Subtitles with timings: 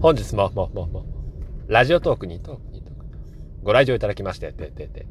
[0.00, 1.04] 本日も、も、も、も、
[1.68, 3.04] ラジオトークにトークにトーク
[3.62, 5.06] ご来場いただきまして、て、て、て、て、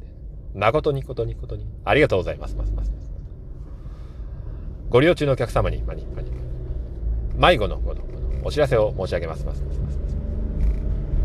[0.52, 2.92] 誠にことにことに、ありがとうございます、ます、ます。
[4.88, 6.32] ご利用中のお客様に、まに、まに、
[7.36, 8.02] 迷子のごの
[8.42, 9.98] お知らせを申し上げます、ます、ます、ます。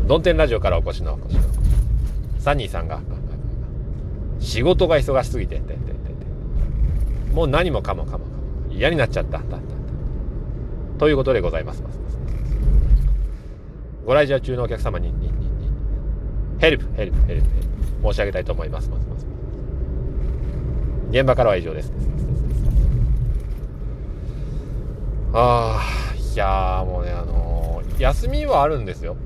[0.06, 1.42] ドンテンラジオからお越しの、お越しの、
[2.38, 3.00] サニーさんが、
[4.38, 5.92] 仕事が忙しすぎて、て、て、て、て、
[7.32, 8.36] もう何もかもかもかも
[8.70, 9.62] 嫌になっちゃった、た、た、た。
[10.98, 11.96] ということでございます、ます。
[14.06, 15.32] ご来場中のお客様に、に、に、に、
[16.60, 17.66] ヘルプ、ヘルプ、ヘルプ、ヘル
[18.02, 18.88] プ、申し上げたいと思います。
[18.88, 19.26] ますます
[21.10, 21.92] 現場からは以上です。
[25.32, 29.16] ああ、いやもうね、あのー、休みはあるんですよ。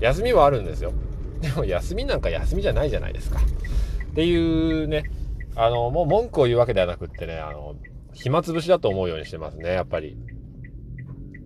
[0.00, 0.92] 休みはあるんですよ。
[1.40, 3.40] でも休みなんか休みじゃないじゃないですか。
[3.40, 5.10] っていうね、
[5.56, 7.74] あの、もう文句を言うわけではなくってね、あの、
[8.12, 10.16] 暇つぶしだと思うようにしてますね、やっぱり。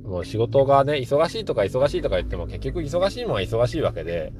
[0.02, 4.32] もう仕事がね、忙しいとか忙しいとか言っても結局忙しいもんは忙しいわけで、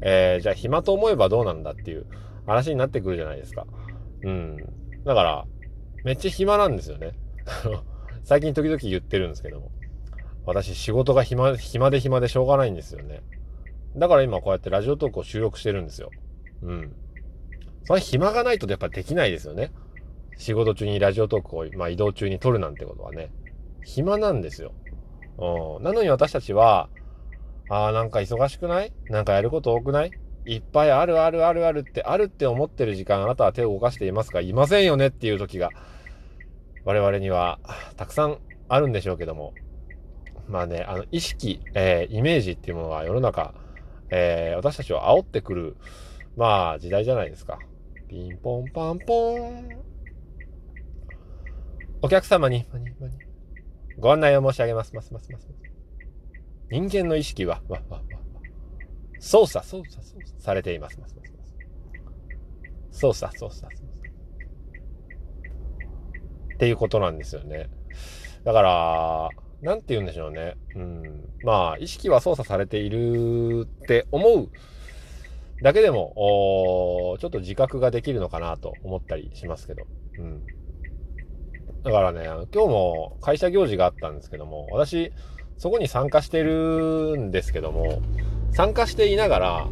[0.00, 2.06] えー、じゃあ暇と思えばどうなんだっていう
[2.46, 3.66] 話になってくるじゃないですか。
[4.22, 4.56] うん。
[5.04, 5.46] だから、
[6.04, 7.12] めっちゃ暇なんですよね。
[8.24, 9.70] 最近時々言ってるんですけども。
[10.44, 13.22] 私仕事が暇、暇で暇でしょうがないんですよね。
[13.96, 16.10] だから今こうやってラジオトークを収録してるんですよ。
[16.62, 16.92] うん。
[17.84, 19.72] それ暇がないとやっぱできないですよね。
[20.36, 23.30] 仕事中にラジオトークを、まあ、移動中に撮るなんてことはね。
[23.84, 24.72] 暇なんですよ。
[25.38, 25.82] うん。
[25.82, 26.88] なのに私たちは、
[27.68, 28.92] ああ、なんか忙しくない？
[29.08, 30.10] なんかやること多くない？
[30.44, 34.40] いっぱいあるあるあるあるって、あるって思ってる時間、あなたは手を動かしていますか？
[34.40, 35.70] いませんよねっていう時が、
[36.84, 37.58] 我々には
[37.96, 39.54] たくさんあるんでしょうけども。
[40.48, 43.54] まあね、あの、意識、えー、イメージっていうものは世の中、
[44.10, 45.76] えー、私たちを煽ってくる、
[46.36, 47.60] まあ、時代じゃないですか。
[48.08, 49.82] ピンポンパンポン。
[52.02, 52.66] お客様に、
[54.02, 54.96] ご案内を申し上げます。
[54.96, 55.48] ますますます
[56.72, 58.02] 人間の意識は、わ、わ、わ、
[59.20, 60.98] 操作、操作、操作されています。
[60.98, 61.54] ますますます
[62.90, 63.92] 操作、操作、操作。
[66.54, 67.70] っていうことなんですよね。
[68.42, 69.30] だから、
[69.60, 70.56] なんて言うんでしょうね。
[70.74, 71.28] うん。
[71.44, 74.50] まあ、意識は操作されているって思う
[75.62, 79.84] だけでも、ちょっと自覚ができるのかなと思ったりしますけど。
[80.18, 80.42] うん。
[81.84, 82.24] だからね、
[82.54, 85.12] 今日も会社行事があったんですけども、私、
[85.58, 88.00] そこに参加してるんですけども、
[88.52, 89.68] 参加していながら、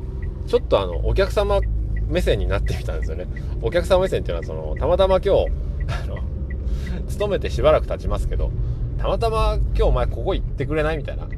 [0.46, 1.60] ちょっとあの、お客様
[2.08, 3.26] 目線になってみたんですよね。
[3.62, 5.46] お客様目線っていうのは、その、たまたま今日、
[6.02, 6.18] あの、
[7.08, 8.50] 勤めてしばらく経ちますけど、
[8.98, 11.28] たまたま今日お前ここ行ってくれないみたいな。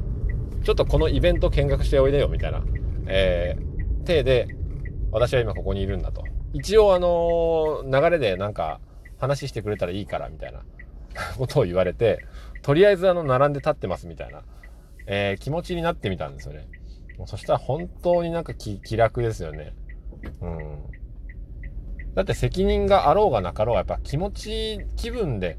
[0.63, 2.63] ちょっとこのイベント見学しておいでよみたいな。
[3.05, 4.47] えー、体で、
[5.11, 6.23] 私は今ここにいるんだと。
[6.53, 8.79] 一応あのー、流れでなんか
[9.23, 10.63] 話してくれたらいいからみたいな
[11.37, 12.25] ことを言われて、
[12.61, 14.43] とりあえずあの、並んで立ってますみたいな、
[15.05, 16.67] えー、気持ちになってみたんですよね。
[17.25, 19.73] そしたら本当になんか気気楽ですよね。
[20.41, 20.77] うん。
[22.15, 25.57] だって責任があろうがなかろうがやっぱ気持ち、気分で、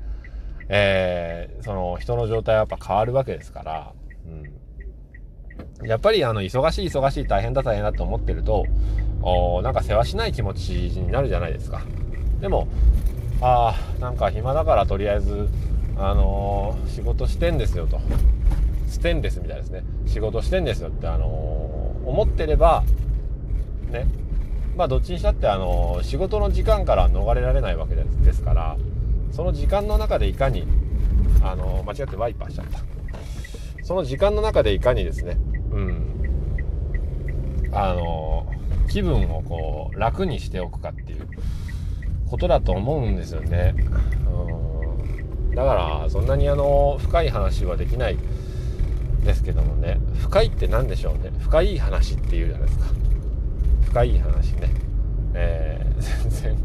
[0.68, 3.92] えー、その人の状態はやっぱ変わるわけですから、
[4.26, 5.86] うん。
[5.86, 8.64] やっぱりあの、忙しい忙しい大変だ大変だと思ってると、
[9.22, 11.82] おなんか世話しない気持ちになるじゃないですか。
[12.40, 12.68] でも、
[13.46, 15.50] ああ、なんか暇だからとりあえず、
[15.98, 18.00] あのー、仕事してんですよと。
[18.88, 19.84] ステンレスみたいですね。
[20.06, 22.84] 仕事してんですよって、あのー、思ってれば、
[23.90, 24.06] ね、
[24.78, 28.78] まあどっちにしたって、あのー、仕事の時間から逃れられないわけですから、
[29.30, 30.66] その時間の中でいかに、
[31.42, 32.78] あの間違ってワイパーしちゃった。
[33.82, 35.36] その時間の中でいかにですね、
[35.70, 38.46] うん、あの
[38.88, 41.28] 気分をこう楽にしておくかっていう
[42.34, 43.76] ことだと思うんですよね。
[44.26, 45.54] うん。
[45.54, 48.18] だからそんなにあの深い話はできない
[49.24, 50.00] ですけどもね。
[50.18, 51.30] 深いって何でしょうね。
[51.38, 52.86] 深い話っていうじゃないですか。
[53.86, 54.70] 深い話ね。
[55.34, 56.56] えー、全然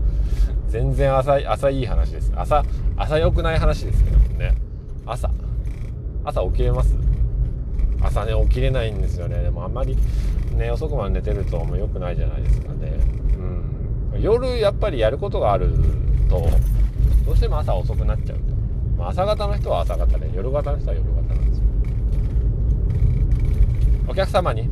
[0.70, 2.34] 全然浅い浅い話です。
[2.36, 2.64] 朝
[2.98, 4.56] 朝良くない話ですけどもね。
[5.06, 5.30] 朝。
[6.26, 6.96] 朝起きれます？
[8.02, 9.44] 朝ね起きれないんですよね。
[9.44, 9.96] でもあんまり
[10.56, 12.92] ね遅くまで寝てるともう良くないじゃないですかね。
[13.38, 13.79] うん。
[14.18, 15.72] 夜やっぱりやることがある
[16.30, 16.50] と
[17.26, 18.40] どうしても朝遅くなっちゃう、
[18.98, 21.64] まあ、朝方の人は朝方で夜型の人は夜型なんですよ。
[24.08, 24.70] お客様に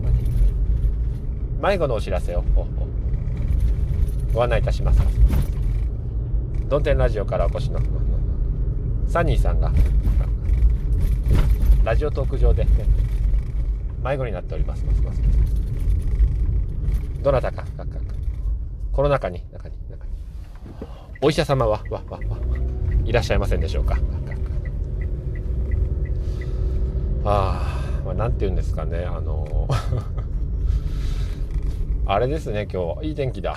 [1.61, 2.43] 迷子のお知らせを
[4.33, 5.01] ご案内いたします。
[6.67, 7.79] ドンテンラジオからお越しの
[9.07, 9.71] サニーさんが
[11.83, 12.67] ラジオトーク上で
[14.03, 14.83] 迷子になっております。
[17.23, 17.63] どなたか
[18.97, 20.11] この中に中に中に。
[21.21, 22.19] お医者様はわわわ。
[23.05, 23.95] いらっしゃいませんでしょうか。
[27.23, 27.61] あ
[28.01, 29.67] あまあ、なんて言うんですかね、あの
[32.07, 33.55] あれですね、今日、いい天気だ。